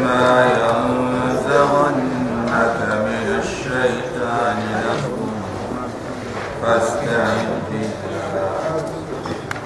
[0.00, 1.98] وإما ينزغنك
[3.06, 5.16] من الشيطان نزغ
[6.62, 8.50] فاستعذ بالله.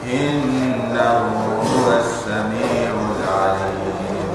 [0.05, 1.19] إنه
[1.63, 4.31] هو السميع العليم.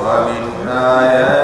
[0.00, 1.43] ومن آياته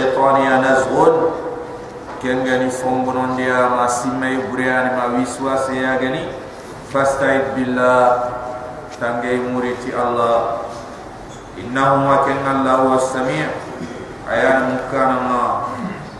[0.00, 1.28] shaytan ya nazghun
[2.24, 6.24] kengani fongonon dia ma simme buriani ma wiswa se ya gani
[6.88, 8.32] fastaid billah
[8.96, 10.64] tangay muriti Allah.
[11.60, 13.44] Innahu ma kana Allah was-sami'
[14.24, 15.44] ayan mukana ma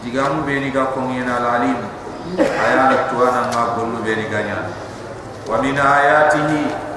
[0.05, 1.81] digamu beni ga kongena al-alim
[2.37, 4.69] ayan tuana ma gollu beni ganya.
[5.49, 6.93] Wa min ayatihi.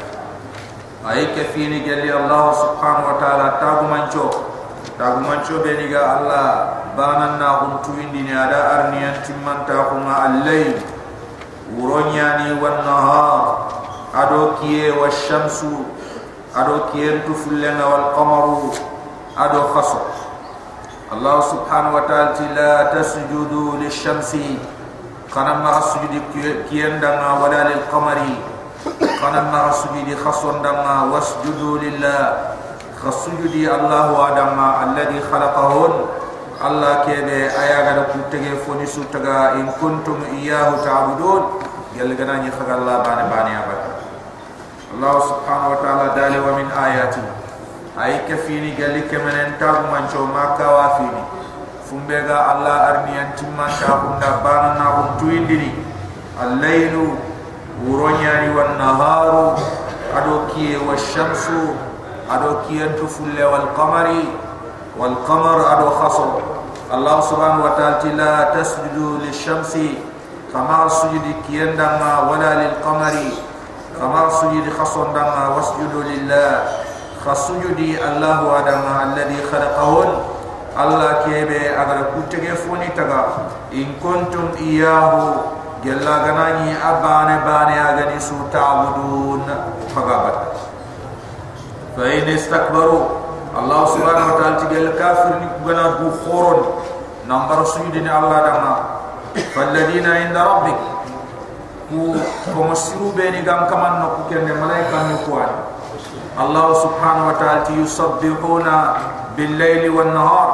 [1.03, 4.53] Ay kafini jalli Allah subhanahu wa ta'ala tagu mancho
[4.98, 6.48] tagumancoɓe niga allah
[6.94, 10.78] banannaxun tuwindini ada arniyan timmantaxunga alleyl
[11.74, 13.74] wuroñani wannahar
[14.14, 15.90] ado kiye walshamsu
[16.54, 18.70] ado kiyentu fullenga walqamaru
[19.34, 20.02] ado faso
[21.10, 24.62] allah subhanahu wa taala ti la tasjudu lilshamsi
[25.34, 26.22] xanamaxa sujudi
[26.70, 28.38] kiyendanga wala lilqamari
[29.18, 32.53] xanamaxa sujudi xasondanga wasjudu lillah
[33.03, 35.94] khasujudi Allah wa dama alladhi khalaqahun.
[36.64, 41.59] Allah kebe ayaga da kutege foni sutaga in kuntum iyyahu ta'budun.
[42.00, 43.92] Yalla gana ni khaga Allah bani bani abada
[44.96, 47.22] Allah subhanahu wa ta'ala dali wa min ayati.
[48.00, 51.24] Ay kafini gali kemenen tagu mancho maka wa fini.
[51.84, 55.19] Fumbega Allah arniyan timman ta hunda bana na hum
[62.35, 64.07] ادو كينتو فل والقمر
[64.97, 66.25] والقمر ادو خصو
[66.94, 69.77] الله سبحانه وتعالى لا تسجد للشمس
[70.53, 73.16] فما سجد كيندما ولا للقمر
[73.99, 76.63] فما سجد خصو دما واسجدوا لله
[77.25, 80.11] فسجد الله آدم الذي خلقهن
[80.83, 83.25] الله كيبه اگر كوتگه فوني تگا
[83.73, 85.33] ان كنتم اياه
[85.85, 89.45] جلا غناني ابان بان اگني سو تعبدون
[89.95, 90.38] فغابت
[91.96, 93.00] fa in istakbaru
[93.54, 96.81] Allah subhanahu wa ta'ala tigel kafir ni gana du khoron
[97.30, 98.74] nambar sujudi ni Allah danga
[99.54, 100.80] falladina inda rabbik
[101.94, 102.18] ku
[102.50, 105.57] komasiru be ni gam kaman no ku kende malaika ni kuani
[106.34, 108.75] Allah subhanahu wa ta'ala yusabbihuna
[109.38, 110.50] bil layli wan nahar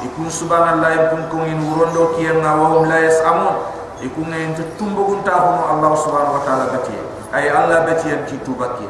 [0.00, 3.56] ikun subhanallah ikun kun in urondo kiyenga wa hum la yasamun.
[3.98, 7.02] Ikun en tumbo gunta hono Allah subhanahu wa ta'ala batiya
[7.34, 8.86] ay Allah batiya ki tubaki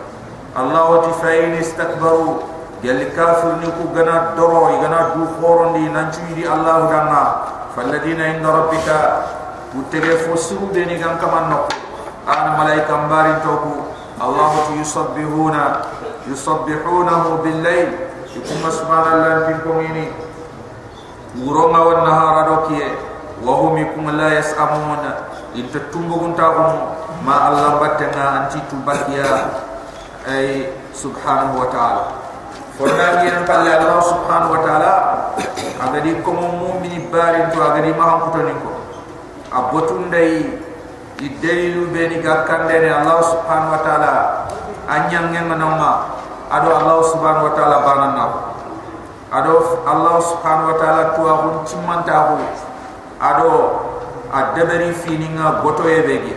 [0.58, 2.42] Allah wa tifain istakbaru.
[2.82, 7.22] Gal kafir ni ku gana doro gana du khorondi nanchu di Allah dana
[7.78, 8.98] falladina inda rabbika.
[9.78, 11.70] Utege fosiru be ni gam kaman no
[12.26, 13.86] an malaika mbari toku.
[14.18, 15.94] Allah yusabbihuna.
[16.26, 17.88] Yusabbihunahu bil layl
[18.34, 20.10] ikum subhanallah tin ko ini.
[21.38, 22.98] Uronga wan nahara dokiye
[23.46, 25.06] wa hum ikum la yasamun.
[25.54, 26.74] Inta taxum
[27.22, 29.67] ma allah battenga anti tubakiya
[30.28, 32.04] ay subhanahu wa ta'ala.
[32.76, 34.92] Fonna ngiran palle allah subhanahu wa ta'ala.
[35.80, 38.72] Agadi ko mu'mini barin to agadi ma ko to niko
[39.48, 40.44] abotun dai
[41.16, 44.14] idailu beni gakkande ne allah subhanahu wa ta'ala.
[44.88, 48.26] Anyangen manama ado allah subhanahu wa ta'ala bananna
[49.28, 52.40] ado allah subhanahu wa ta'ala tuwa hun cimanta
[53.20, 53.52] ado
[54.32, 56.32] adabari fininga boto yebegi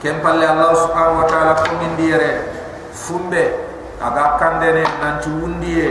[0.00, 2.63] kempalle allah subhanahu wa ta'ala ko min dire
[3.04, 3.44] fumbe
[4.00, 5.88] aga kandene nanti wundiye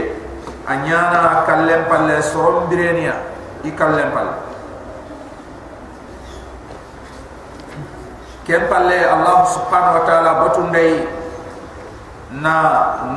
[0.66, 3.14] anyana kallem palle sorom birenia
[3.62, 4.34] i kallem palle
[8.44, 10.94] kempalle allah subhanahu wa ta'ala batundai
[12.34, 12.54] na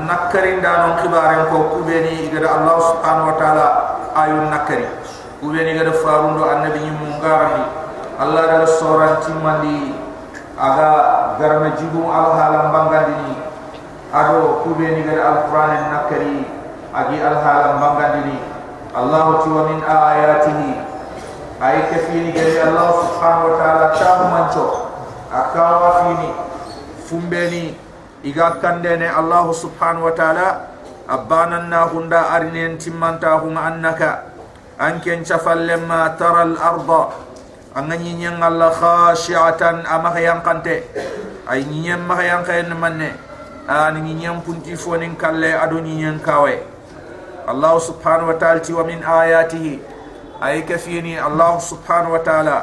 [0.05, 3.67] nakarinda non khibaren ko kubeni igada allah subhanahu wa ta'ala
[4.13, 4.85] ayun nakari
[5.41, 7.65] kubeni igada farundo annabi nyimu ngarani
[8.17, 10.07] allah dala soran timandi.
[10.57, 13.46] Aga garama jigu al halam bangandini
[14.13, 16.47] ado kubeni gar al quran nakari
[16.95, 18.39] agi al halam bangandini
[18.95, 20.71] allah tu wa min ayatihi.
[21.57, 24.65] Ay kafini gar allah subhanahu wa ta'ala tabu mancho
[25.33, 26.29] akawa fini
[27.09, 27.65] fumbeni
[28.21, 30.49] iga kandene allah subhanahu wa ta'ala.
[31.07, 34.27] Abbanan na hunda arinen timmanta hum annaka.
[34.75, 37.15] Anken chafallemma tara al arda.
[37.71, 40.83] Angani nyang Allah khashiatan amah yang kante.
[41.47, 43.26] Ay nyam mah yang kayen manne
[43.67, 46.55] an nyam punti fonin kalle adu nyam kawe
[47.47, 49.79] Allah subhanahu wa ta'ala ti wa min ayatihi
[50.39, 52.57] ay kafini Allah subhanahu wa ta'ala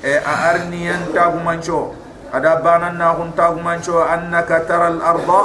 [0.00, 1.92] e arni yan tagu mancho
[2.32, 5.42] ada banan na hun tagu mancho annaka tara al arda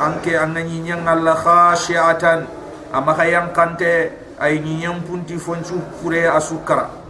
[0.00, 2.44] anke angani nyang Allah khashiatan
[2.92, 7.06] amah yang kante ay nyam punti fonchu kure asukara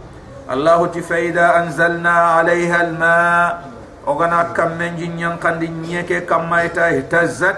[0.47, 2.09] الله تفيدا أنزلنا
[2.39, 3.66] عليها الماء
[4.07, 7.57] ogana kamme njinyankandi nyeke kamma ita hitazat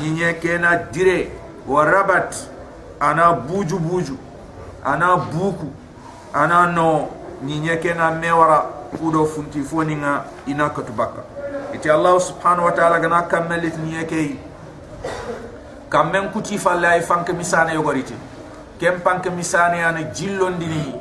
[0.00, 1.30] nyinyeke na dire
[1.68, 2.36] wa rabat
[3.00, 4.16] ana buju buju
[4.84, 5.66] ana buku
[6.34, 7.08] ana no
[7.44, 8.58] nyinyeke na mewara
[8.98, 11.22] kudo funti foninga ina katubaka
[11.74, 14.36] iti allah subhanahu wa ta'ala gana kamme lit nyeke
[15.92, 18.14] kamme kuti falla ay fanke misane yogoriti.
[18.80, 20.94] Kem panke misane ana jillondini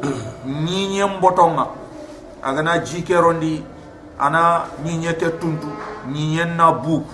[0.45, 1.67] nyinyem botonga.
[2.43, 3.63] Agana jikerondi
[4.19, 5.67] ana ɲiɲɛ tuntu
[6.07, 7.05] ñiñen na buuk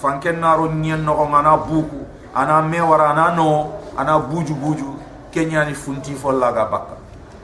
[0.00, 3.66] fanken naro ɲiɲɛ nɔgɔn ana buuku ana mewara ana nɔɔ
[3.96, 5.02] ana buju buju.
[5.32, 6.96] Keɲani funti fo laga bakka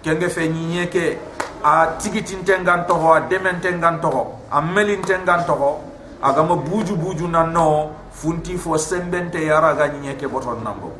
[0.02, 1.18] kenge fe ɲiɲɛ ke
[1.64, 5.74] a tigitinten gan tɔgɔ a dɛmɛnten gan tɔgɔ a melinten gan tɔgɔ
[6.22, 10.92] agama buju buju na nɔɔ funti fo sembente yara ga ɲiɲɛ ke bɔtɔn nanbo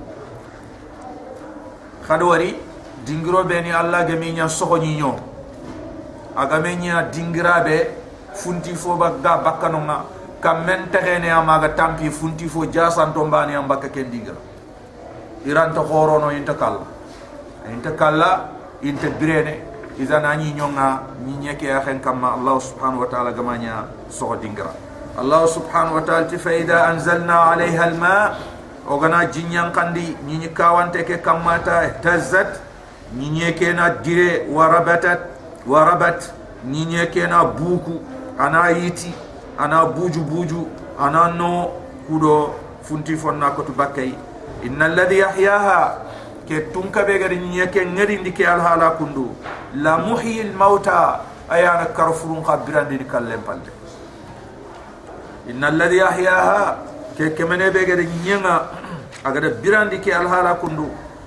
[2.07, 2.57] kadowari
[3.05, 5.13] dingiro beni alla gemiɲa sogo ɲiɲɔ
[6.39, 7.77] agame ñina dingiraɓe
[8.35, 9.11] funti fo ga
[9.43, 10.05] bakkano ga
[10.41, 14.37] kam men texene a maga tampi funti fo jasanto mbane a mbakka ken dingira.
[15.45, 16.87] Iranta horono inta kalla.
[17.69, 18.49] Inta kalla
[18.83, 19.67] inta birene.
[19.99, 24.71] Idan a ñiñonga ñiñeke a xen kamma allahu subhanahu wa taala gamaña soxo dingira.
[25.19, 28.39] Allahu subhanahu wa taala ti fa ida anzalna alayha alma.
[28.87, 32.63] Ogana jiñankandi ñiñi kawante ke kammata ihtazat.
[33.19, 36.33] Ñiñeke na dire wa rabatat warabat rabat
[36.65, 37.27] ni ñeke
[37.59, 38.01] buuku
[38.39, 39.13] ana yiti
[39.59, 40.67] ana buuju buuju
[40.99, 41.71] ana no
[42.09, 44.15] kuɗo funti fonna kotu bakkay
[44.65, 45.99] inna alladi yahyaha
[46.49, 49.35] ke tunkaɓe gadi ñeke ŋerindi ke alhaala kundu
[49.75, 53.71] la muhyi lmauta ayana karfurun xa birandini kallen palle
[55.51, 56.77] inna alladi ahyaha
[57.17, 58.55] ke kemene ɓe gede ñega
[59.25, 60.87] agada birandi ke alhaala kundu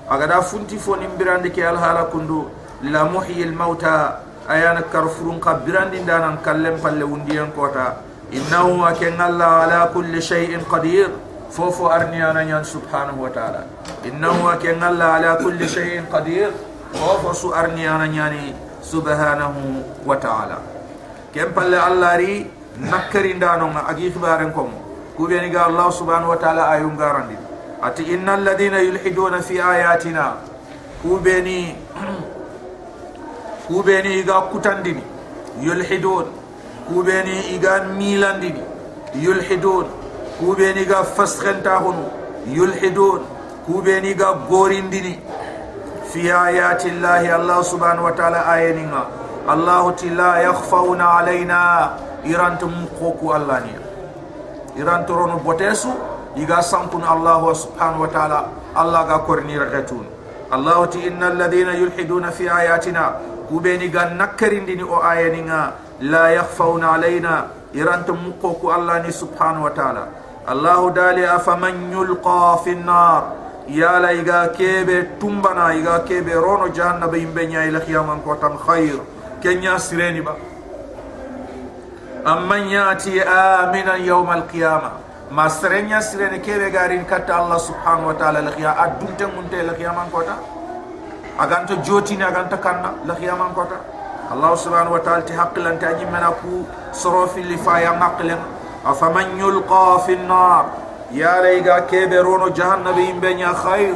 [0.10, 2.48] agada funti fonin birandi ke alhaala kundu
[2.84, 9.20] la muhyi al mauta ayana karfurun ka birandi ndanan kallem palle undiyan kota innahu akan
[9.30, 11.12] allah ala kulli shay'in qadir
[11.52, 13.68] fofo arniyana nyan subhanahu wa ta'ala
[14.08, 16.50] innahu akan allah ala kulli shay'in qadir
[16.96, 20.58] fofo su arniyana nyani subhanahu wa ta'ala
[21.34, 22.48] kem palle allah ri
[22.80, 24.72] nakari ndano agi khibaren kom
[25.18, 27.36] kubeni ga allah subhanahu wa ta'ala ayum garandi
[27.84, 30.26] ati innal ladina yulhiduna fi ayatina
[31.04, 31.76] kubeni
[33.72, 35.04] kubeni iga kutandini
[35.64, 36.26] yulhidun
[36.88, 38.64] kubeni iga milandini
[39.16, 39.86] yulhidun
[40.40, 42.04] kubeni iga faskhentahunu
[42.58, 43.22] yulhidun
[43.66, 45.20] kubeni iga gorindini
[46.12, 49.04] fi ayati llahi allah subhanahu wa ta'ala ayaninga
[49.48, 51.90] allah la yakhfauna alaina
[52.26, 53.80] irantum koku allaniya
[54.78, 55.90] irantoronu botesu
[56.36, 58.40] iga sampun Allah subhanahu wa ta'ala
[58.76, 60.06] Allah ga korni rakatun
[60.52, 63.20] Allah ti innal ladina yulhiduna fi ayatina
[63.52, 65.60] kubeni ga nakkarindini o ayaninga
[66.14, 67.34] la yakhfauna alaina
[67.76, 70.04] iranta mukko ku allah ni subhanahu wa ta'ala
[70.54, 73.22] allah dali afaman yulqa fi an-nar
[73.68, 78.56] ya la iga kebe tumbana iga kebe rono jahannaba imbe nya ila qiyaman ko tan
[78.56, 78.98] khair
[79.44, 80.36] kenya sireni ba
[82.34, 84.94] amman yati amina yawm al-qiyamah
[85.32, 89.74] ma serenya sireni kebe garin katta allah subhanahu wa ta'ala la qiya adunte munte la
[89.76, 90.36] qiyaman ko ta
[91.38, 92.94] aganta jotini aganta kanna.
[93.06, 93.80] Lahiyaman kota
[94.32, 96.64] allah subhanahu wa ta'ala ti haqqilanta a ñimmena ku
[96.96, 98.40] soro filli faya ngaqlen
[98.88, 100.66] afaman yulqa fi nnar
[101.12, 103.96] yarayga keɓe rono jahannabe yimɓe ña hayr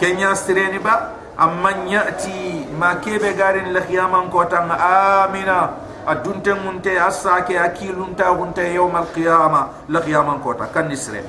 [0.00, 5.70] ke ña sireni ba amman yati ma keɓe garin lahiyaman kotan amina
[6.06, 11.28] a dunte gunte a sake a kilunta gunte yawma alqiyama lahiyaman kota kanni sireni.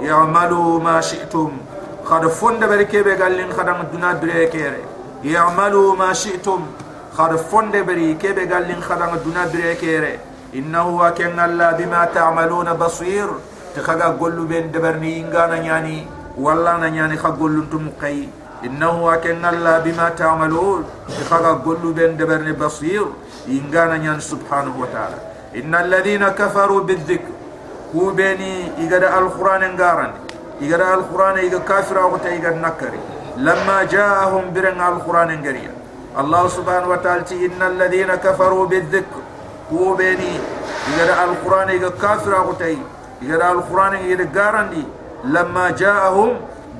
[0.00, 1.69] Ma shi'tum.
[2.10, 4.82] خد فند بركيبه قال لين خدم الدنا دريكيري
[5.24, 6.66] يعملوا ما شئتم.
[7.18, 10.18] خد فند بركيبه قال لين خدم الدنا دريكيري
[10.54, 13.28] إنه وكان الله بما تعملون بصير.
[13.76, 16.06] تخغا قلو بين دبرني إنغانا يعني
[16.38, 18.28] والله نياني خقلو أنتم قي.
[18.64, 20.84] إنه وكان الله بما تعملون.
[21.20, 23.06] تخغا قلو بين دبرني بصير.
[23.48, 25.18] إنغانا يعني سبحانه وتعالى.
[25.56, 27.32] إن الذين كفروا بالذكر.
[27.96, 30.29] هو بيني إذا القرآن انغارني.
[30.60, 33.00] يقرأ القرآن يقرأ كافر أو يقرأ نكري
[33.36, 35.72] لما جاءهم برن القرآن قريا
[36.18, 39.20] الله سبحانه وتعالى إن الذين كفروا بالذكر
[39.72, 40.32] هو بيني
[40.98, 42.52] يقرأ القرآن يقرأ كافر أو
[43.22, 44.68] يقرأ القرآن يقرأ
[45.24, 46.30] لما جاءهم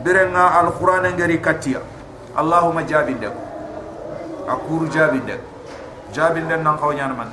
[0.04, 1.80] برن القرآن قريا كتيا
[2.38, 3.34] اللهم جابندك
[4.48, 5.40] أقول جابندك
[6.14, 7.28] جابندك نقوى من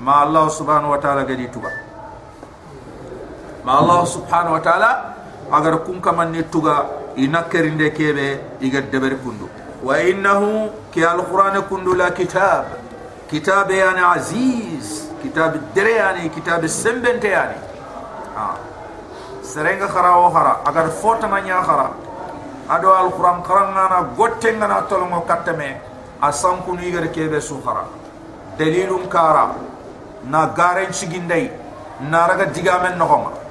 [0.00, 1.72] ما الله سبحانه وتعالى قد يتبع
[3.64, 4.90] ma allah subhanahu wa taala
[5.86, 8.26] kun kaman nettuga i nakkerinde keɓe
[8.60, 9.48] iga deɓeri kundu.
[9.82, 12.64] Wa innahu ke alqur'ane kundu la kitab.
[13.28, 15.08] Kitabe yani aziz.
[15.22, 17.54] Kitabe dere yani kitabe sembente yani.
[18.36, 18.56] Ha.
[19.42, 21.90] Serenga xara wo agar agata fotana ña xara
[22.68, 25.80] ado alqur'an xarangana gottengana tolongo kattame
[26.20, 27.84] a sankunu yigata keɓe su xara
[28.58, 29.54] dalilum kara.
[30.24, 31.50] Na garen ciginday
[32.00, 33.43] na raga digamen noxonga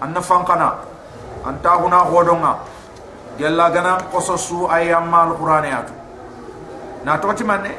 [0.00, 0.74] anna fankana.
[1.44, 2.58] Anta huna hodonga.
[3.38, 5.92] Gella gana qososu ayamma alqur'ane atu.
[7.04, 7.70] Na toti manne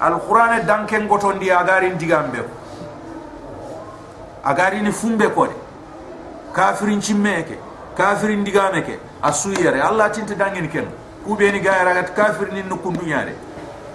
[0.00, 2.44] alqur'ane danken gotondi agari digambe
[4.44, 5.54] agari ni fumbe ko de.
[6.52, 7.58] Kafirin cimmeke
[7.96, 10.86] kafirin digameke asuyere allah tinta dangen ken.
[11.24, 13.34] Kubeni gaira gat kafirin ni kundunyare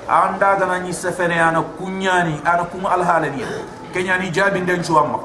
[0.07, 3.43] anda gana ni sefene ana kunyani ana kum alhalani
[3.93, 5.19] kenyani jabin den chuamma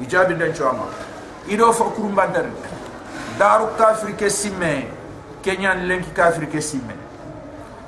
[0.00, 0.86] ijabin den chuamma
[1.48, 2.46] ido fo kurum bandar
[3.38, 4.88] daru kafir ke simme
[5.42, 6.94] kenyan lenki kafir ke simme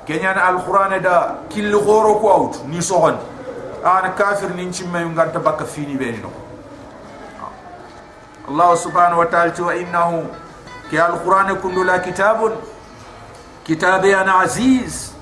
[0.07, 3.17] kenyan alquran da kil goro ko out ni sohon
[3.83, 6.31] ana kafir nin cimme nganta bakka fini be no
[8.47, 10.17] Allah subhanahu wa ta'ala wa innahu
[10.89, 12.51] ki alquran kundu la kitabun
[13.63, 15.13] kitabe ana aziz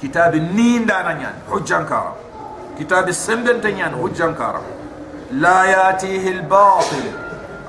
[0.00, 2.12] kitab ninda nanyan hujjan kara
[2.76, 4.60] kitab sembente nyan hujjan kara
[5.42, 7.04] لا يأتيه الباطل.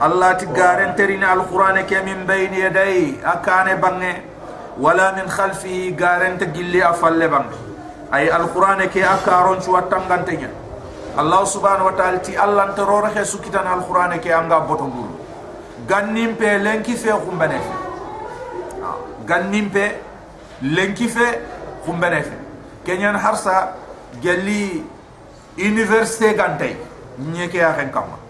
[0.05, 4.15] الله تقارن ترين القرآن من بين يديه أكان بنه
[4.79, 7.55] ولا من خلفه قارن تقلي أفل بنه
[8.13, 10.53] أي القرآن كي أكارون شو أتنغن تنين.
[11.15, 15.11] الله سبحانه وتعالى تي الله انترور خيسو كتان القرآن كي أنغا بطنغول
[15.89, 17.65] غنم بي لنكي في خم بنف
[19.29, 19.85] غنم بي
[20.61, 21.25] لنكي في
[21.87, 22.27] خم بنف
[22.87, 23.55] كنيان حرسا
[24.23, 24.83] جلي
[25.55, 26.75] université gantay
[27.19, 28.25] nyeke ya hen kama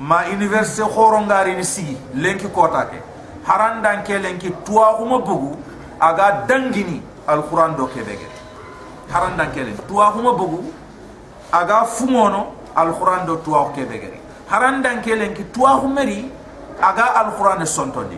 [0.00, 2.98] ma université khorongari ni sigi lenki kota ke.
[3.44, 5.56] Harandan ke lenki tuwa uma bugu
[6.00, 8.28] aga dangini alquran do ke bege.
[9.12, 10.72] Harandan ke lenki tuwa uma bugu
[11.52, 14.16] aga fumono alquran do tuwa ke bege.
[14.48, 16.30] Harandan ke lenki tuwa humeri
[16.80, 18.16] aga alquran sontondi.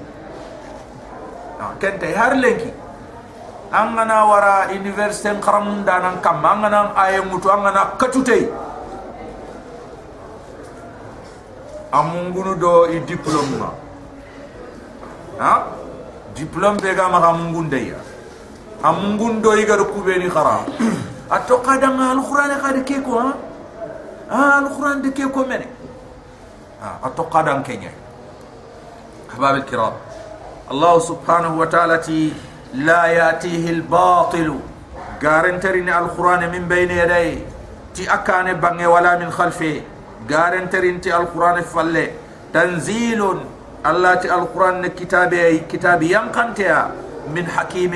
[1.81, 2.71] Kente har lenki.
[3.73, 8.47] Angana wara université kharam danan kam angana ayemutu angana katutei
[11.93, 13.71] amungunu do i diplôme ma
[15.39, 15.53] ha
[16.35, 17.99] diplôme be ga maxa mungun deya
[18.83, 20.65] a mungun do i gada kubeni xara
[21.31, 23.29] a toqa danga alxurane xade ke ko a
[24.31, 25.67] a alxurane de ke ko mene
[26.81, 27.93] a toqa dan keñe
[29.33, 29.95] ahbab alkiram
[30.73, 32.33] allah subhanahu wa taala ti
[32.89, 34.59] la yatihi albatilu
[35.21, 37.29] garantarini alqur'ane min bayne yaday
[37.95, 39.92] ti akane bange wala min khalfe
[40.31, 42.07] غارن ترينتي القرآن فالي
[42.55, 43.21] تنزيل
[43.87, 46.79] الله تي القرآن كتابي كتابي ينقنتيا
[47.35, 47.93] من حكيم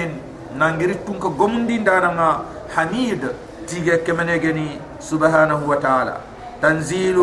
[0.58, 2.40] نانجرتونك غمدين دانا
[2.74, 3.22] حميد
[3.68, 4.68] تيجي كمنيجني
[5.00, 6.16] سبحانه وتعالى
[6.62, 7.18] تنزيل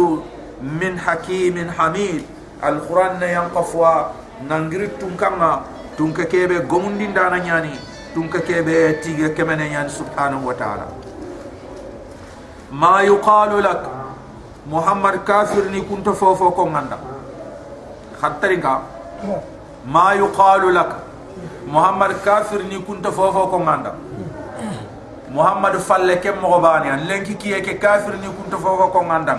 [0.82, 2.24] من حكيم حميد
[2.64, 3.96] القرآن ينقفوا
[4.50, 5.24] نانجرتونك
[5.98, 7.74] تونك كيبي غمدين دانا يعني
[8.16, 10.88] تونك كيبي تيجي كمنيجني سبحانه وتعالى
[12.72, 14.03] ما يقال لك
[14.66, 16.98] muhammad kafir ni kunta fofo ko nganda.
[18.20, 18.82] Khattari ka
[19.86, 21.04] ma yuqalu lak.
[21.68, 23.92] Muhammad kafir ni kunta fofo ko nganda.
[25.30, 27.08] Muhammad falle ke mo bani an.
[27.08, 29.38] Lenki kiye ke kafir ni kunta fofo ko nganda.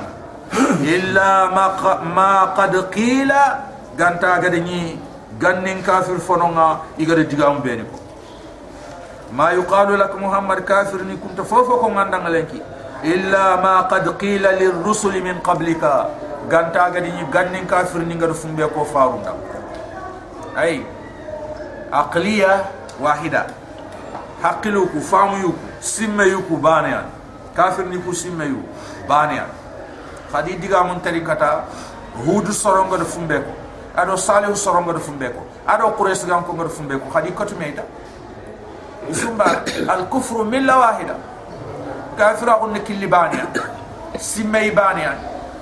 [0.85, 1.67] Illa ma
[2.05, 3.73] ma qad qila.
[3.97, 4.99] Ganta gade ni
[5.39, 7.99] gannin kafir fononga igade digam beni ko.
[9.33, 12.61] Ma yuqalu lak muhammad kafir ni kunta fofo ko nganda lenki
[13.05, 16.09] illa ma qad qila lirrusuli min qablika.
[16.45, 19.33] Ganta gadi ni gannin kafir ni ngado fumbe ko farunda
[20.57, 20.85] ay
[21.89, 22.69] aqliya
[23.01, 23.47] wahida.
[24.43, 27.09] Haqilu ku famu yu simme yu ku baniya
[27.57, 28.61] kafir ni ku simme yu
[29.09, 29.49] baniya
[30.29, 31.65] khadi diga mun tari kata
[32.21, 33.53] huɗu sorongo do fumbe ko.
[33.97, 35.47] Ado salihu sorongo do fumbe ko.
[35.67, 37.09] Ado quraish gam ko ngado fumbe ko.
[37.09, 37.83] Khadi kotu meita.
[39.09, 41.17] Isumba al kufru milla wahida.
[42.19, 43.47] Kafira ko nekilli baniya
[44.19, 45.13] simmay baniya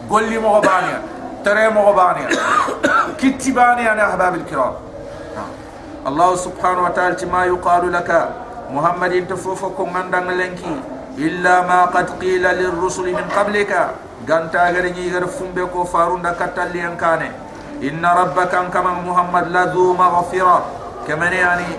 [0.09, 0.99] golli mo baniya
[1.45, 2.29] tere mo baniya
[3.21, 4.75] kitti baniya na ahbab al kiram
[6.05, 8.21] allah subhanahu wa ta'ala ma yuqalu laka
[8.71, 10.75] muhammadin tafufo ko ngandang lenki
[11.19, 13.95] illa ma qad qila lir rusul min qablika
[14.27, 17.29] ganta gari ni gar fumbe ko farunda katalli en kane
[17.83, 20.59] inna rabbaka kama muhammad la dhu maghfira
[21.07, 21.71] kamane yani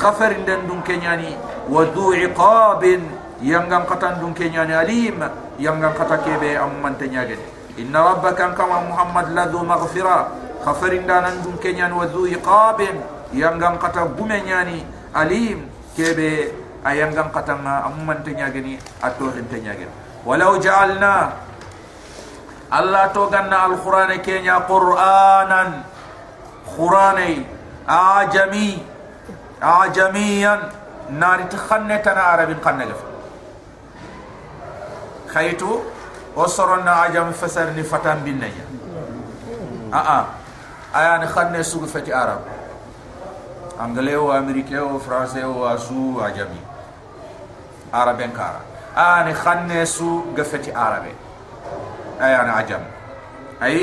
[0.00, 1.34] khafar den dun kenyani
[1.68, 3.02] wa dhu iqabin
[3.42, 5.22] yangam katan dun ke nyani alim
[5.58, 7.44] yangam kata kebe amman te nyagede
[7.78, 10.34] inna rabbaka kama muhammad ladhu maghfira
[10.66, 12.98] khafarin danan dun ke nyani wa dhu iqabin
[13.30, 14.82] yangam kata gume nyani
[15.14, 16.50] alim kebe
[16.82, 19.92] ayangam kata ma amman te nyageni ato te nyagede
[20.26, 21.46] walau ja'alna
[22.68, 25.88] Allah to ganna al-Qur'an kenya Qur'anan
[26.68, 27.40] Qur'ani
[27.88, 28.76] ajami
[29.56, 30.60] ajamiyan
[31.16, 32.84] nari takhanna tan arabin qanna
[35.38, 35.70] kaitu
[36.34, 38.66] o soronna ajam fesarni fatan binneña
[39.94, 40.26] aa
[41.00, 42.42] ayani xanne sugu feti arab
[43.78, 46.60] anglais o américain o français o asu ajami a jami
[48.00, 48.60] araben kara
[49.26, 51.14] ni khanne su gafati feti
[52.26, 52.84] aya ni ajam
[53.62, 53.80] ay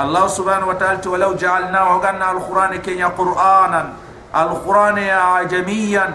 [0.00, 3.82] الله سبحانه وتعالى ولو جعلناه وقلنا القرآن كنيا قرآنا
[4.32, 6.06] القرآن يا عجميا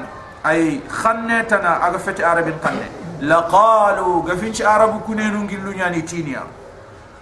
[0.45, 6.43] أي خنتنا أقفت عربي قنت لقالوا قفنش عرب كنين نجلو يعني تينيا.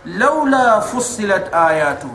[0.06, 2.14] لولا فصلت آياته.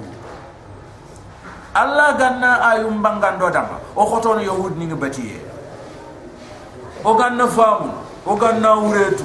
[1.76, 3.78] الله قالنا آيوم بانغان دو داما.
[3.96, 5.38] وخطون يهود نيغ باتيه
[7.04, 7.90] وقالنا فامو
[8.26, 9.24] وقالنا وريتو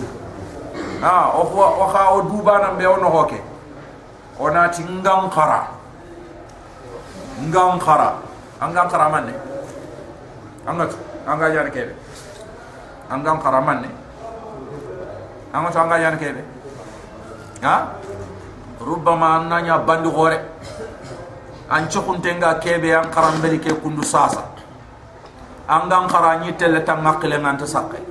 [1.03, 1.35] ها
[1.79, 3.41] وخا ودوبانا بيونو هوكي
[4.39, 5.67] onati ngankara
[7.41, 8.13] ngankara
[8.61, 9.33] angankara manne
[10.67, 11.93] angatu anga jani kebe
[13.11, 14.02] angankara manne angatu
[15.53, 16.43] anga jani kebe
[17.61, 17.93] ha?
[18.81, 20.39] Rubbama annanya bandi gore.
[21.69, 24.43] An chokuntenga kebe an karambeli ke kundu sasa.
[25.69, 28.01] Angankara nyi telle tangakle nganta sakke.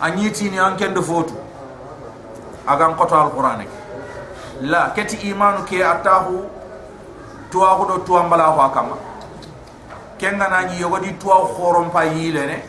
[0.00, 1.34] Anyiti ni ankende fotu.
[2.66, 3.66] Agan koto alqur'ani
[4.62, 6.46] la keti imanu ke atahu
[7.50, 8.96] tuwa ko do tuwa mbala ko kama.
[10.18, 12.62] Kenga na nyi yogodi tuwa khorom pa yile ne.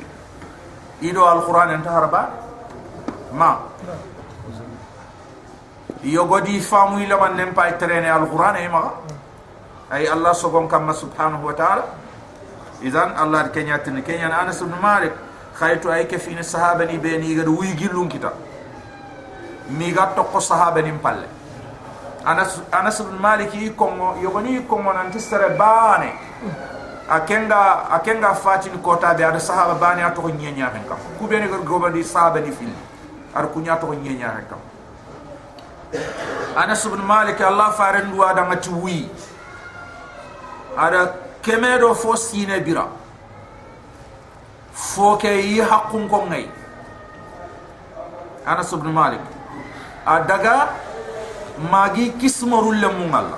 [1.02, 2.43] Ido alquran en taharba
[3.34, 3.58] ma
[6.04, 8.92] yogodi famu ila man nem pa trene alquran e ma
[9.92, 11.84] ay allah sogon kam subhanahu wa ta'ala
[12.82, 15.14] idan allah kenya tin kenya anas ibn malik
[15.60, 18.34] khaytu ay ke fini sahaba ni beni gadu wi gillun kita
[19.70, 21.28] mi gatto ko sahaba ni palle
[22.26, 26.12] anas anas bin maliki kongo yogoni kongo nan tisere bane
[27.10, 31.48] akenga akenga fatini kota be ada sahaba bane ato ko nyenya hen kam ku bene
[31.48, 32.72] gor gobandi sahaba ni fil
[33.36, 34.62] ar ku nyato ko nyenya hen kam
[36.56, 38.70] anas bin malik allah faren duwa da ngati
[40.78, 42.88] ada kemedo fo sine bira.
[44.74, 46.50] Fo ke yi hakkun ko ngay
[48.46, 49.22] anas bin malik.
[50.06, 50.74] Adaga
[51.72, 53.38] magi kismarul lemu ngalla.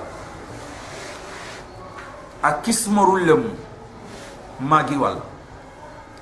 [2.43, 3.51] A kismarul lemu
[4.61, 5.21] magi wala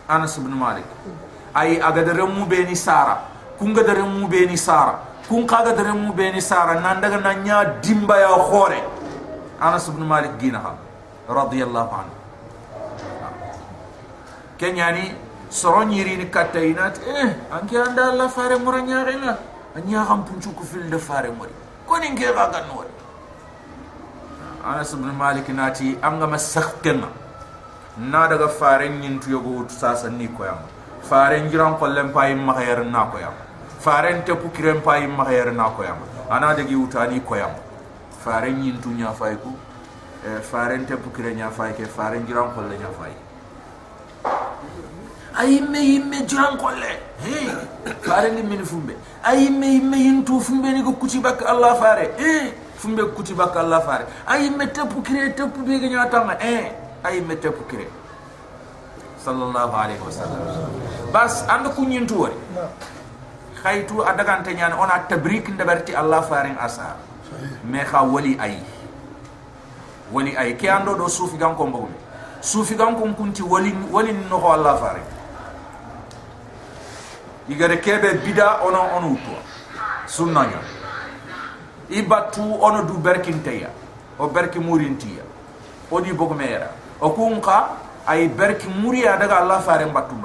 [0.10, 0.86] anas ibn malik.
[1.54, 3.33] Ay aga dare mu beni sara
[3.64, 7.44] kun ga dare mu beni sara kun kaga dare mu beni sara nan daga nan
[7.48, 8.80] nya dimba ya khore
[9.68, 10.72] anas ibn malik gina ha
[11.38, 12.16] radiyallahu anhu
[14.64, 15.06] kenyani
[15.60, 19.38] soron yiri ni katta inat eh anki anda Allah fare muranya rena
[19.80, 21.56] anya ham punchu ku fil de fare mori
[21.88, 22.92] ko ni nge ga gan wori
[24.72, 27.08] Anas ibn Malik nati anga masakhtena
[28.12, 30.60] na daga fare nyintu yogo sasa ni ko yam
[31.14, 33.36] fare ngiran kollem pay mahayar na ko yam
[33.84, 37.60] farente pukiren pa yimma hayarna koyama ana degi wutani koyama
[38.24, 39.52] faren ñintu ñafay ku
[40.52, 43.12] faren te pukire ñafay eh, ke faren jiran kolle ñafay
[45.36, 46.92] a yimme yimme jiran le.
[47.24, 47.50] hey.
[48.02, 52.14] faren ni mini fumbe a yimme yin tu fumbe ni ko kuti bakka allah fare
[52.18, 52.54] hey.
[52.78, 56.56] fumbe kuti bakka allah fare ay me te pukire te pubege ñatanga hey.
[56.56, 56.72] Eh,
[57.04, 57.88] ay me te pukire
[59.26, 60.72] sallallahu alaihi wasallam
[61.12, 62.62] bas anda ku ñintu wori no.
[63.64, 66.96] haytu a daganta ñani ona tabrik ndeɓerti allah faren asa.
[67.64, 68.60] Mais ha wali ayi
[70.12, 71.96] wali ayi ke anɗo ɗo suufiganko mbogmi
[72.42, 75.04] suufigankon kunti wali walin noho allah faren
[77.50, 79.42] igere keɓe bida ono on wuttuwa
[80.08, 80.60] sunnaño
[81.90, 82.06] i
[82.62, 83.70] ono du berkinteya
[84.20, 85.24] o berki murintiya
[85.92, 86.68] oɗi bogmeera
[87.02, 87.42] o kun
[88.08, 90.16] ay berki muriya daga allah faren battu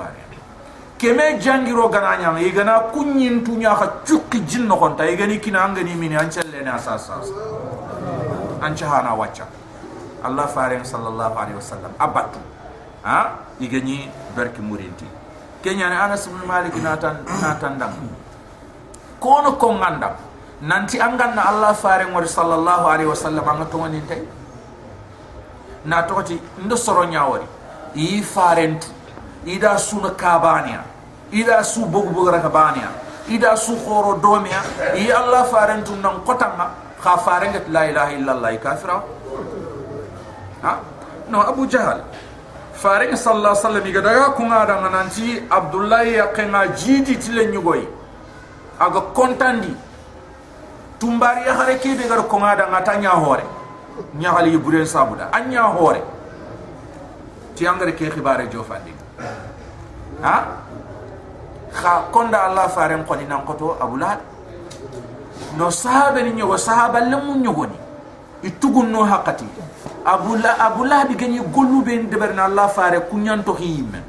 [0.98, 5.06] keme jangiro gananya igana kunyin tunya ka cukki jinno konta.
[5.06, 7.22] Igani kina angani mini ancelle ne asasa.
[8.60, 9.46] Ancha hana wacha.
[10.22, 11.92] Allah fare sallallahu alaihi wasallam.
[11.98, 12.38] Abatu.
[13.06, 13.38] Ha?
[13.62, 15.18] Igani berki murintiya
[15.62, 17.92] kenya ne anas bin malik natan natan dam
[19.18, 20.14] kono ko ngandam
[20.62, 24.22] nanti angan na allah fare ngor sallallahu alaihi wasallam anga to ngani tay
[25.84, 27.46] na to ti ndo soro nyawari.
[27.96, 28.84] I farent
[29.48, 30.84] ida suna kabania
[31.32, 34.62] ida su bogu bogu raka bania ida su khoro domia.
[34.96, 36.70] I allah farentu nan kotanga.
[37.00, 39.02] Kha farenget la ilaha illallah kafira.
[40.62, 40.80] Ha?
[41.28, 42.02] No abu jahal.
[42.74, 47.86] Faring sallallahu alaihi wasallam ga daga kunga da nanti abdullahi ya kenga jidi tile nyugoi.
[48.80, 49.74] Aga kontandi.
[50.98, 53.44] Tumbari ya hare kebe gar kunga da ngata nya hore.
[54.14, 55.30] Nya hali bure sabuda.
[55.32, 56.02] Anya hore.
[57.54, 58.97] Ti angare ke khibare jofandi
[60.22, 60.36] ha
[61.72, 64.18] kha konda allah faring ko nan koto abulad
[65.56, 67.78] no sahabe ni nyugo sahaba lamu nyugoni
[68.42, 69.46] itugun no hakati
[70.04, 74.00] abula abula bi gani gollu be deber na allah fare kunyan to himme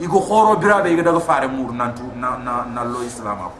[0.00, 3.52] igo khoro birabe iga daga fare mur nantu na na na lo islam ko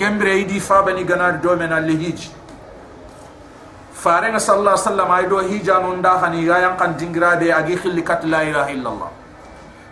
[0.00, 2.30] kembre idi fa bani ganar do men al hij
[3.92, 7.46] fare nga sallallahu alaihi wasallam ay do hija non da hani ga yang kan dingrabe
[7.60, 9.10] agi khilli kat la ilaha illallah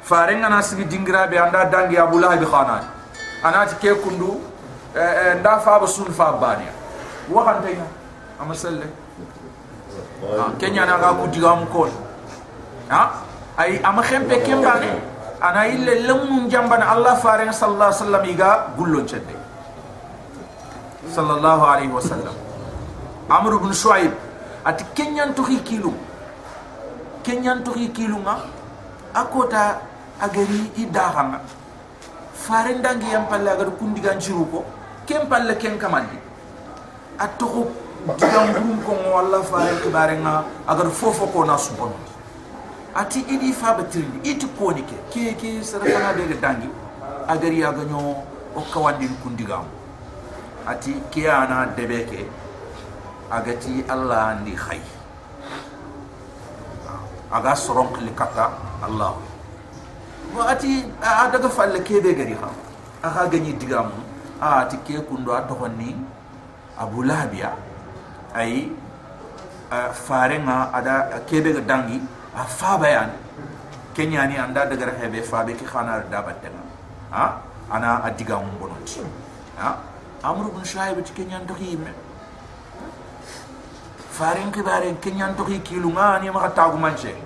[0.09, 2.87] farenga na sigi dingiraɓe anda dangi aboulahabi khanani
[3.43, 4.39] anati ke kundu
[5.41, 6.73] nda faaba sun fa baneya
[7.31, 7.87] waxantaya
[8.41, 8.87] ama selle
[10.59, 11.91] keñanaga kutigamu koon
[12.91, 13.01] a
[13.59, 14.91] ay ama xempe ke mbane
[15.43, 19.35] ana yille lemnu jambana allah farenga sallah sallam iga gulloncende
[21.15, 22.35] sallallahu alayhi wa sallam
[23.31, 24.13] amru bnu shoaib
[24.65, 25.93] ati keñantoxi kilu
[27.27, 28.39] keñantoxi kilunga
[29.15, 29.81] a kota
[30.21, 31.41] agari i daxanga
[32.35, 34.65] fare ndangiyan palle agada kundigan ciru ko
[35.07, 36.19] ken palle ken kamandi.
[37.19, 37.67] A toxo
[38.15, 41.97] digangurum kongo walla fare kibarenga agada fofo kona sugono
[42.95, 46.69] ati iɗi faɓa tirindi iti koni ke ke ke sarakana ɓega dangi
[47.29, 47.99] agari agaño
[48.57, 49.69] o kawandin kundigamu
[50.67, 52.21] ati ke ana deɓe ke
[53.31, 54.81] agati allah andi hay
[57.33, 58.51] aga soronqli katta
[58.87, 59.36] allahu.
[60.37, 62.51] wakati a daga falle kebe gari ha
[63.03, 64.05] aka ganyi digamu.
[64.41, 65.97] A ti ke kundo a tokonni
[66.77, 67.57] abu labiya
[68.37, 68.69] ayi
[69.97, 71.97] fare nga ada kebe ga dangi
[72.37, 73.11] a faba yan
[73.97, 76.61] kenya ni anda daga hebe fabe ki khana da batenga
[77.11, 77.41] ha
[77.73, 79.01] ana a digamu bonoti
[79.57, 79.81] ha
[80.23, 81.89] amru bin shaibi ti kenya ndoki me.
[84.13, 87.17] Faren kibaren kenya ndoki kilunga ni ma tagu manche.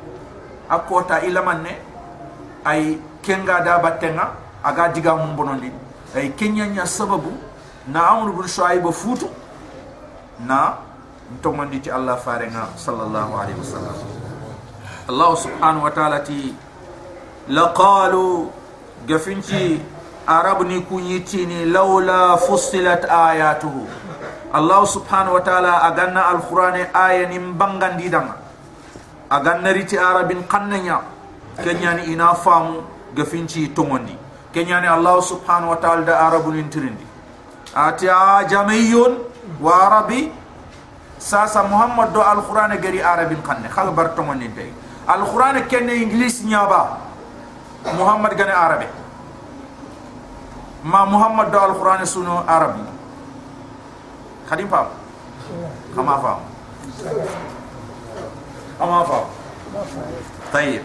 [0.70, 1.89] Akota ilamanne
[2.64, 4.33] ay kenga da batenga
[4.64, 5.73] aga diga mun bonondi
[6.16, 7.33] ay kenya nya sababu
[7.88, 9.29] na amru bin shaib futu
[10.46, 10.77] na
[11.38, 13.94] ntomandi ci Allah farenga sallallahu alaihi wasallam.
[15.11, 16.55] Allah subhanahu wa ta'ala ti
[17.49, 18.51] laqalu
[19.07, 19.79] gafinci
[20.27, 23.87] arab ni kunyiti ni laula fussilat ayatuhu.
[24.51, 28.35] Allah subhanahu wa ta'ala aganna alqur'ani aya ni mbangandi danga
[29.31, 30.99] aganna riti arabin qannanya
[31.64, 32.83] kenyani ina famu
[33.14, 34.16] gafinci tomondi
[34.53, 37.05] kenyani Allah subhanahu wa ta'ala da arabun intirindi
[37.75, 39.18] ati ajamiyun
[39.62, 40.33] wa arabi
[41.18, 44.70] sasa muhammad do alquran gari arabin kanne khal bar to ngoni tay
[45.07, 46.99] alquran kenne english nyaba
[47.94, 48.88] muhammad gane arabe
[50.83, 52.83] ma muhammad do alquran suno arabi
[54.49, 54.88] khadim pam
[55.94, 56.38] kama fam
[58.81, 59.25] kama fam
[60.53, 60.83] tayyib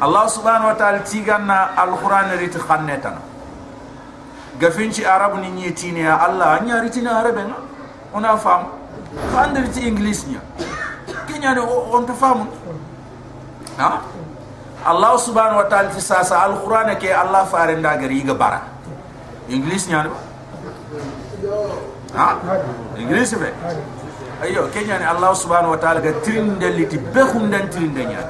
[0.00, 3.20] allah subhanahu wa ta'ala tigana alquran rit khannetana
[4.58, 7.56] gafinci arab ni nyetini ya allah nya ritina arabe na
[8.14, 8.66] ona fam
[9.34, 10.40] khandir ti english nya
[11.26, 12.46] kenya ne on ta fam
[13.78, 14.02] ha
[14.84, 18.60] allah subhanahu wa ta'ala ti sasa alquran ke allah fare ndagari ga bara
[19.48, 20.10] english nya ne
[22.18, 22.28] ha
[22.98, 23.50] english be
[24.42, 28.26] ayo kenya ne allah subhanahu wa ta'ala ga trindaliti be hundan trindanya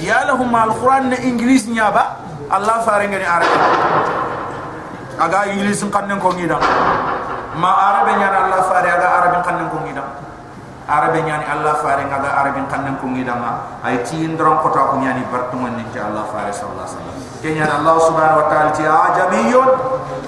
[0.00, 2.18] ya lahum alquran ne english nya ba
[2.50, 3.58] allah fare ngani arabe
[5.20, 6.58] aga english kannen ko ngida
[7.58, 10.04] ma arabe nyana allah fare aga arabe kannen ko ngida
[10.84, 13.80] arabe nyani allah fare aga arabe kannen ko ngida ma.
[13.80, 17.16] Ay ti ndron ko ta ko nyani bartumon ni ta allah fare sallallahu alaihi wasallam.
[17.40, 19.68] Kenya allah subhanahu wa ta'ala ti ajamiyun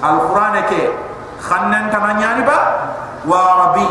[0.01, 0.83] alquran ke?
[1.37, 2.57] Khannen ta nyani ba?
[3.21, 3.85] Wa arabi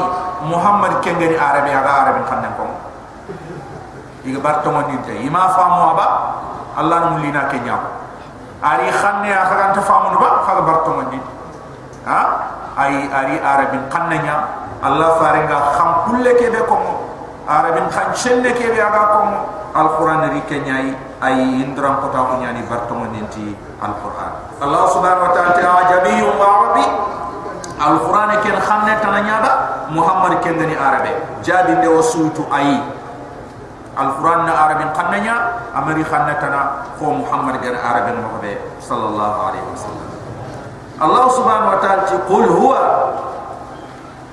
[0.46, 2.66] muhammad kengeni arabe aga arabe kannen ko
[4.26, 6.06] iga bartumon ni ta ima famu aba?
[6.76, 7.78] Allah mulina kenya.
[7.78, 7.88] Ko
[8.60, 10.42] ari khanne ya khagan ta famu ba?
[10.44, 11.20] Khaga barto mandi.
[12.04, 12.20] Ha?
[12.76, 16.76] Ay ari arabin khannanya allah faringa kham kulle ke be ko
[17.48, 19.20] arabin khan chenne ke be aga ko
[19.72, 20.92] alquran ri kenyai
[21.24, 24.32] ay indram ko ta ko nyani barto mandi alquran.
[24.60, 26.84] Allah subhanahu wa ta'ala ajabi wa arabi
[27.80, 29.52] alquran ken khanne tananya ba?
[29.92, 31.12] Muhammad ken gani arabe.
[31.40, 32.76] Jadi de wasutu ay
[33.99, 35.35] القران عربي قننيا
[35.75, 36.61] امري خنتنا
[37.03, 40.09] هو محمد غير عربي مخبي صلى الله عليه وسلم
[41.01, 42.71] الله سبحانه وتعالى قل هو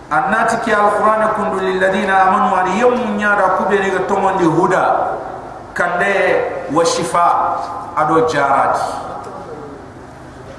[0.08, 4.84] annati ki alquran kundu lil ladina amanu an yawm nyara kubeni ga tomondi huda
[5.76, 6.16] kande
[6.72, 7.28] wa shifa
[7.92, 8.72] ado jarat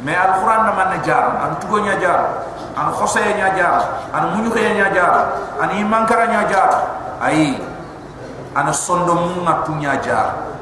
[0.05, 2.45] me alquran na man jar an tugo nya jar
[2.77, 6.69] an khose nya jar an munyu nya jar an imankara nya jar
[7.17, 7.57] ai
[8.54, 10.54] ana sondo munga tunya jar.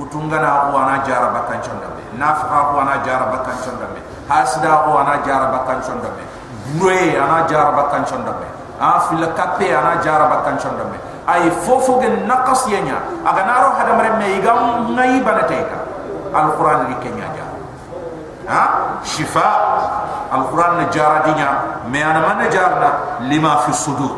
[0.00, 5.20] Utungana ko ana jara bakkan chondabe nafqa ko ana jara bakkan chondabe hasda ko ana
[5.20, 6.24] jara bakkan chondabe
[6.80, 8.48] noe ana jara bakkan chondabe
[8.80, 10.96] afil kape ana jara bakkan chondabe
[11.28, 12.96] ay fofo gen naqas yenya.
[13.28, 15.84] Aga naro hada me igam ngai banateka
[16.32, 17.44] alquran ri kenya ja
[18.48, 18.62] ha?
[19.04, 19.48] Shifa.
[20.32, 21.84] Alquran na jara dinya.
[21.92, 24.16] Me ana man jarna lima fi sudur.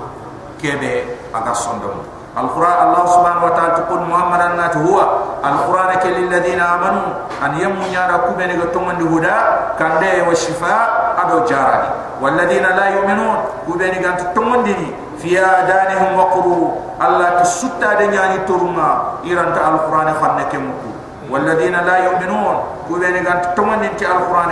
[0.62, 4.98] Kebe aga sondomo القرآن الله سبحانه وتعالى تقول محمد النات هو.
[5.44, 7.08] القرآن للذين آمنوا
[7.44, 9.38] أن يمون يارا كوبين غتومن هدى
[9.78, 10.84] كان دي والشفاء
[11.24, 11.88] أدو جاراني.
[12.24, 13.36] والذين لا يؤمنون
[13.68, 14.90] كوبين غتومن ديني.
[15.20, 16.68] في آدانهم وقروا.
[17.04, 19.20] الله تسوتا دنياني ترما.
[19.28, 20.90] إيران القرآن خانك مكو.
[21.30, 22.56] والذين لا يؤمنون
[22.88, 24.50] كوبين غتومن ديني القرآن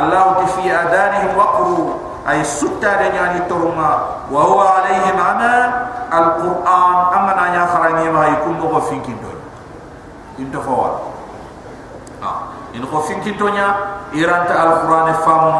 [0.00, 0.26] الله
[0.58, 1.90] في آدانهم وقروا.
[2.30, 3.92] أي سوتا دنياني ترما.
[4.34, 5.56] وهو عليهم عمى
[6.18, 9.34] القرآن أما نانيا خرامي ما يكون مغو فين كنتون
[10.38, 10.90] انت فوال
[12.74, 13.52] إن خفين كنتون
[14.14, 15.54] إيران القرآن فامن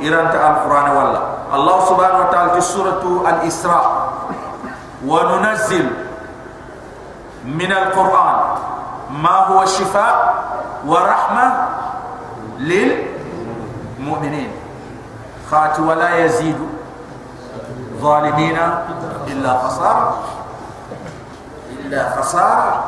[0.00, 1.22] إيران القرآن والله
[1.54, 4.12] الله سبحانه وتعالى في سورة الإسراء
[5.06, 5.90] وننزل
[7.44, 8.36] من القرآن
[9.22, 10.44] ما هو شفاء
[10.86, 11.68] ورحمة
[12.58, 14.50] للمؤمنين
[15.50, 16.77] خات ولا يزيد
[18.00, 18.58] ظالمين
[19.26, 20.18] إلا خسارة
[21.80, 22.84] إلا خسارة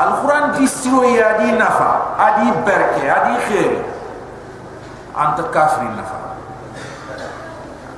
[0.00, 3.72] القرآن تسيرو يادي نفع أدي بركة أدي خير
[5.18, 6.20] أنت كافر نفع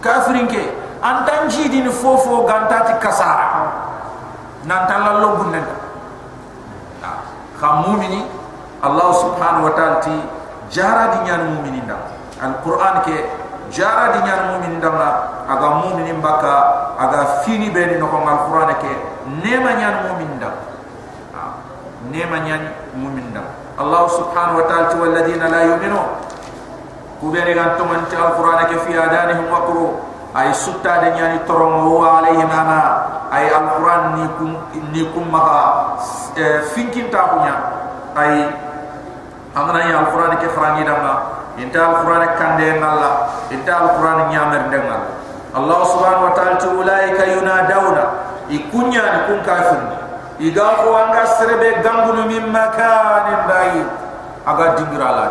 [0.05, 0.67] كافر كي
[1.05, 3.73] أنت نجي دين فوفو غانتات كسارة
[4.65, 5.65] نانتان لالو بندن
[7.61, 8.23] خمومني
[8.85, 10.21] الله سبحانه وتعالى
[10.73, 11.89] جارة دينيان مومنين
[12.43, 13.25] القرآن كي
[13.73, 15.09] nyar mu'min dama
[15.49, 16.55] aga mu'min baka
[16.99, 18.93] aga fini be ni no alquran ke
[19.45, 20.55] nema nyar mu'min dam
[22.13, 22.61] nema nyar
[22.97, 23.47] mu'min dam
[23.79, 26.03] allah subhanahu wa ta'ala wal ladina la yu'minu.
[27.25, 29.65] Ku be gan to man ci alquran ke fi adanihim wa
[30.35, 32.81] ay sutta de nyani torom wa alayhim ana
[33.31, 34.51] ay alquran ni kum
[34.93, 35.95] ni kum ma
[36.75, 37.55] finkin ta kunya
[38.19, 38.51] ay
[39.55, 43.11] amana ya alquran ke frangi dama inta alquran kande ngalla
[43.51, 45.03] inta alquran nyamer dengal
[45.55, 48.25] allah subhanahu wa ta'ala tu ulaika yunadawna.
[48.45, 49.81] Ikunya kun kafir
[50.37, 53.81] iga ko anga serebe gambunu min makanin bayi
[54.45, 55.27] aga dingira la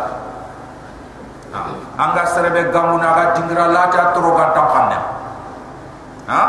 [1.94, 4.98] anga serebe gambunu aga dingira la ta toro ga tampanne
[6.26, 6.42] ha?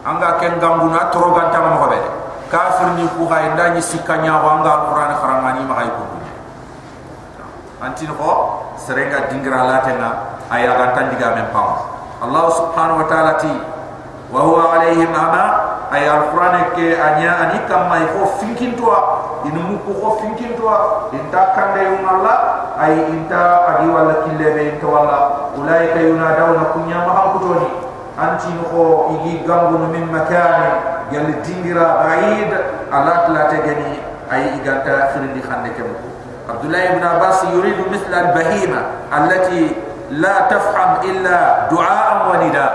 [0.00, 2.00] Anga ken gambuna toro ganta mo hobe
[2.48, 6.19] kafir ni ku hay ndani sikanya wa alquran kharamani ma hay ko
[7.80, 11.80] antin ko serenga dingra latena aya ganta diga men pam
[12.20, 13.52] allah subhanahu wa ta'ala ti
[14.28, 15.44] wa huwa alaihim ama
[15.88, 18.84] ay alquran ke anya ani kam may ko finkin to
[19.48, 20.68] inu mu ko finkin to
[21.16, 22.36] inta kande um allah
[22.76, 27.68] ay inta adi wala kille be wala ulai kayuna dawna kunya ma ha kutoni
[28.20, 30.68] anti ko igi gambu min makani
[31.10, 32.52] yal dingira baid
[32.92, 36.09] ala la tegani ay iganta khirindi khande kem
[36.50, 39.70] abdullah ibn abbas yuridu mithla al bahima allati
[40.18, 42.66] la tafham illa du'a wa nida.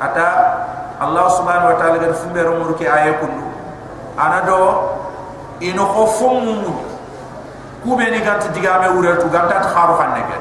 [0.00, 0.26] Ata
[1.00, 3.48] allah subhanahu wa ta'ala gad fumbe romuru ke aye kundu
[4.20, 4.60] anado
[5.60, 6.72] ino ko fomu
[7.84, 10.36] kube ni ganta digame wuretu ganta ta kharu khanne ke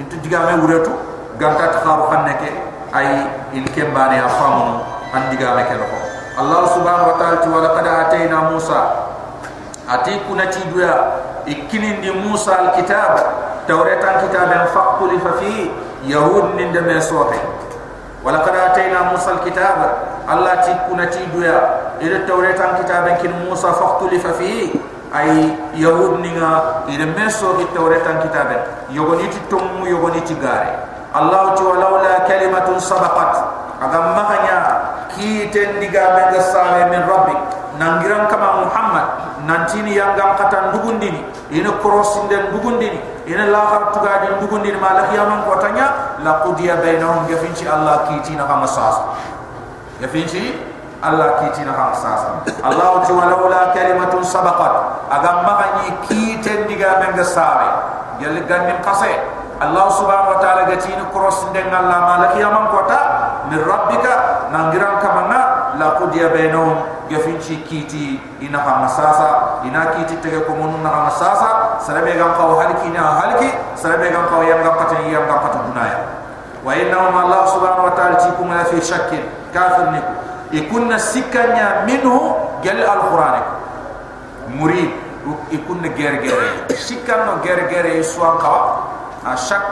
[0.00, 0.92] intu digame wuretu
[1.40, 2.50] ganta ta kharu khanne ke
[2.92, 3.24] ay
[3.56, 4.84] il kembane afamu
[5.16, 5.98] andigame ke ko
[6.40, 8.80] Allah subhanahu wa ta'ala wa laqad atayna Musa.
[9.90, 10.94] Ati kunati duya
[11.46, 13.12] ikinin di Musa alkitab
[13.68, 15.70] tawratan kitaban faqul fa fi
[16.04, 17.38] yahud nin de mesote
[18.24, 19.78] wa laqad atayna Musa alkitab
[20.28, 21.58] Allah ti kunati duya
[22.00, 24.74] ila tawratan kitaban kin Musa faqul fa fi
[25.10, 28.62] ay yahud ninga ila meso ki tawratan kitaban
[28.94, 30.86] yogoni ti tomu yogoni ti gare.
[31.10, 33.32] Allah ti walaula kalimatun sabaqat.
[33.82, 34.58] Agam makanya
[35.10, 37.34] ki ten diga me ga sale min rabbi
[37.80, 39.06] nangiran kama muhammad
[39.50, 44.78] nantini yang gam kata ndugundini ina cross den ndugundini ina la har tuga den ndugundini
[44.78, 47.26] malak yaman ko tanya la qudiya bainahum.
[47.26, 49.02] Ya finci allah ki tina kama sas.
[49.98, 50.06] Ya
[51.02, 52.22] allah ki tina kama sas.
[52.62, 55.10] Allah tu walaula kalimatun sabaqat.
[55.10, 57.68] Agam magani ki ten diga me ga sale
[58.22, 59.10] yal ganim qase
[59.60, 61.98] allah subhanahu wa ta'ala gatina cross den allah.
[62.06, 63.00] Malak yaman ko ta
[63.50, 65.49] min rabbika nangiran kamanga
[65.80, 66.76] la qudiya bainahum
[67.08, 69.28] yafinchi kiti ina ha masasa
[69.64, 74.28] ina kiti tege ko mun na masasa sarabe gam qaw halki na halki sarabe gam
[74.28, 75.98] qaw yam gam patin yam gam patin dunaya
[76.60, 79.24] wa inna ma allah subhanahu wa ta'ala tikum la fi shakkin
[79.56, 80.12] kafir niku
[80.52, 83.40] ikunna sikanya minhu gal alquran
[84.60, 84.92] murid
[85.50, 88.60] ikunna ger ger sikkan no ger ger qawa
[89.24, 89.64] a shak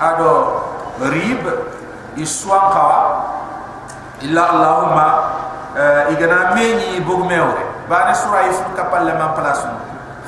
[0.00, 0.64] ado
[1.12, 1.44] rib
[2.16, 2.98] iswan qawa
[4.22, 5.06] illa allahumma
[5.74, 9.66] uh, igana meñi bog mewre bana sura yusuf kapal le man place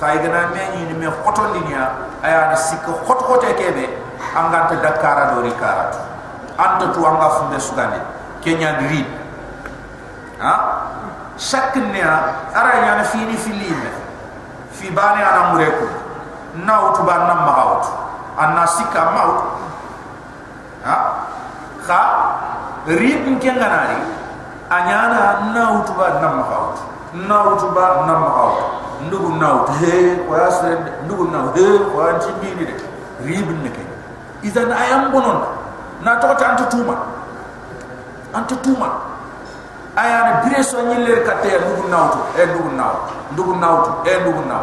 [0.01, 3.87] kha igana meñi ni me khoto linia aya na sikko khot khote kebe
[4.35, 5.95] anganta dakara do rikara
[6.59, 7.99] anta tu anga funde sugande
[8.45, 9.09] kenya green.
[10.39, 10.55] Ha?
[11.41, 13.91] Chaque nia ara yana fini filime
[14.71, 15.89] fi bani ana mureku.
[16.55, 17.91] Nawtu ban nam maawtu
[18.39, 19.47] anna sikka maawtu
[20.87, 20.97] ha?
[21.83, 22.01] Kha
[22.87, 23.97] rib nke nganari
[24.71, 26.77] anyana na utuba na mahaut
[27.29, 28.59] na utuba na mahaut
[29.07, 29.49] ndugu na
[29.81, 32.75] he kwa asre ndugu na he kwa ntibini de
[33.25, 33.81] rib neke
[34.43, 35.41] idan ayam bonon
[36.05, 36.97] na to ta antu tuma
[38.35, 38.89] antu tuma
[39.97, 42.85] ayana bire so nyiller katte ndugu na ut e ndugu na
[43.33, 44.59] ndugu na ut e ndugu na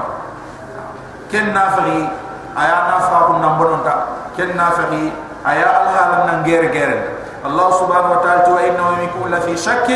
[1.32, 2.10] ken na fari
[2.56, 3.94] ayana fa ko nambononta
[4.36, 5.12] ken na fari
[5.46, 9.89] aya alhala na ngere gere الله سبحانه وتعالى وإنه يكون في شك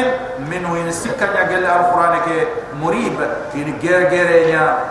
[0.50, 2.48] منه إن سكا جل القرآن كي
[2.82, 3.18] مريب
[3.56, 4.30] إن غير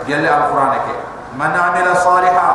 [0.09, 0.97] جل القرآن كي
[1.35, 2.51] من عمل صالحا.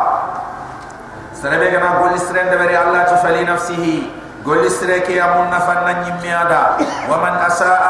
[1.36, 4.04] سربنا قول سرند بري الله تفلي نفسه.
[4.46, 6.64] قول سرك يا من فن نيميادا
[7.12, 7.84] ومن أساء.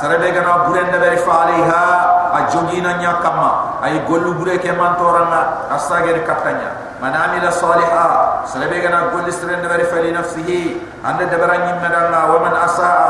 [0.00, 1.84] سربنا برند بري فعليها.
[2.32, 3.50] أجوجينا نيكما
[3.84, 5.40] أي قول بريك من تورنا.
[5.76, 6.72] أستغير كتنيا.
[7.02, 8.31] من عمل صالحا.
[8.45, 10.49] سلبيغنا قول سرند بري فلي نفسه
[11.05, 13.01] عند دبران يمدنا ومن أساء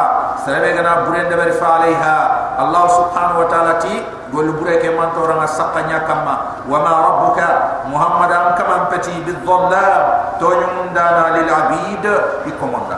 [0.46, 2.15] سلبيغنا برند بري فعليها
[2.63, 3.96] الله سبحانه وتعالى تي
[4.34, 6.36] قول بريك من تورنا سقنيا كما
[6.70, 7.39] وما ربك
[7.93, 10.02] محمد كما بتي بالظلام
[10.39, 12.05] تونيون دانا للعبيد
[12.45, 12.97] بكموندا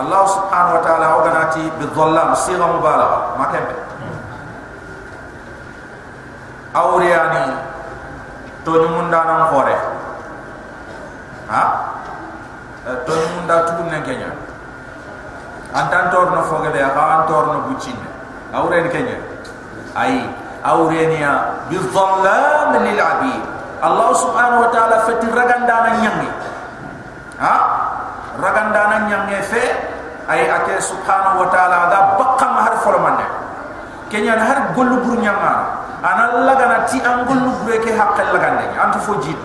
[0.00, 3.64] الله سبحانه وتعالى وغناتي بالظلام صيغه مبالغه ما كان
[8.65, 9.77] to ni munda nan hore.
[11.47, 11.63] Ha?
[13.05, 14.29] To ni munda tugun ne kenya.
[15.71, 17.95] Antan tor no foge be ha an tor no bucin.
[18.51, 19.17] Awren kenya.
[19.95, 20.25] Ai
[20.65, 23.43] awrenia bi dhallam lil abid.
[23.85, 26.29] Allah subhanahu wa ta'ala fati raganda nan nyangi.
[27.37, 27.55] Ha?
[28.41, 29.63] Raganda nan nyangi fe
[30.25, 33.25] ai ake subhanahu wa ta'ala ga bakka ma har folmane
[34.09, 35.64] kenya har gollu bur nyanga
[36.05, 39.37] ana lagana ti angol lu breke hakkal lagande anta fo jit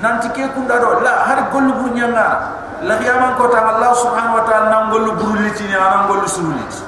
[0.00, 1.04] nanti ke kunda do?
[1.04, 2.56] La har gollu bu nyanga.
[2.80, 6.80] La yaman ko ta allah subhanahu wa ta'ala nan gollu buruliti ni nan gollu sululiti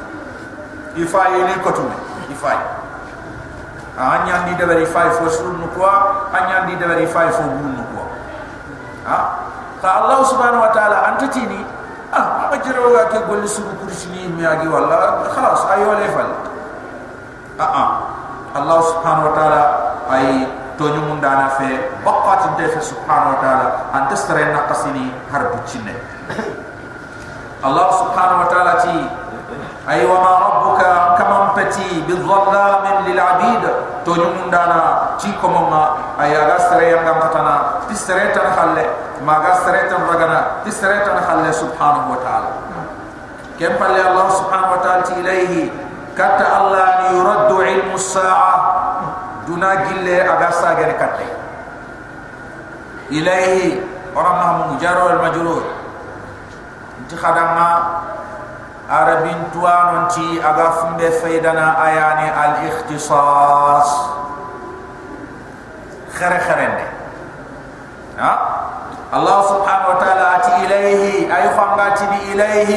[0.96, 1.92] ifa yene ko tume
[2.32, 2.56] ifa
[4.00, 5.84] anya ni de bari fay fo sul nu ko
[6.32, 8.08] anya ni de bari fay fo bu nu ko
[9.04, 9.36] ha?
[9.84, 11.60] Ka allah subhanahu wa ta'ala antati ni
[12.08, 16.32] ah ma jero ga ke gollu sulu kursini mi agi wala khalas ayo le fal
[17.58, 17.88] ah ah.
[18.52, 19.62] Allah subhanahu wa ta'ala
[20.12, 20.44] ay
[20.76, 21.68] to ñu mundana fe
[22.04, 25.96] baqat de fe subhanahu wa ta'ala anta sare naqasini har buccine
[27.64, 28.96] allah subhanahu wa ta'ala ti
[29.88, 33.62] ay wa ma rabbuka kama pati bil dhallamin lil abid.
[34.02, 37.22] To ñu mundana ci ko mama ay aga sare yang ngam
[37.86, 38.82] ti sare tan khalle
[39.22, 42.50] ma ga sare tan ragana ti sare tan khalle subhanahu wa ta'ala.
[43.58, 45.70] Kem palle allah subhanahu wa ta'ala ti ilayhi
[46.12, 48.54] kata Allah ni yuraddu ilmu sa'a
[49.48, 51.26] duna gille aga sagene katte
[53.10, 53.80] ilayhi
[54.12, 55.64] orang mahmu jaro al majrur
[57.02, 57.68] inti khadama
[58.88, 63.88] arabin tuan anti aga funde faydana ayani al ikhtisas
[66.12, 66.86] khare kharende
[68.20, 68.32] ha?
[69.12, 72.76] Allah subhanahu wa ta'ala ati ilayhi ay khangati bi ilayhi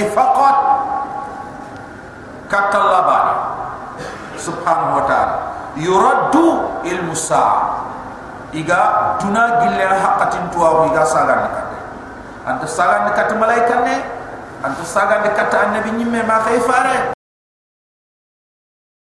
[2.46, 3.36] faqat katalabani
[4.38, 5.36] subhanahu wa ta'ala.
[5.76, 6.48] Yuraddu
[6.86, 7.84] ilmu sa'a.
[8.56, 11.68] Iga tuna gille haqqatin tuwa iga sagan kat
[12.46, 13.98] anta sagan kat malaikat ne
[14.64, 17.15] anta sagan kat annabi nyimme ma khay fare